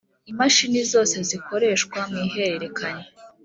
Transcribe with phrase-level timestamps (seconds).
[0.31, 3.07] Imashini zose zikoreshwa mu ihererekanya